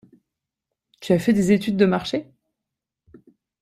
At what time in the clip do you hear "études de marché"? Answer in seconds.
1.51-2.25